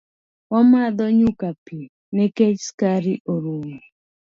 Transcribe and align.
Wamadho 0.51 1.05
nyuka 1.19 1.47
pii 1.65 1.91
nikech 2.15 2.57
sukari 2.65 3.13
orumo 3.33 3.77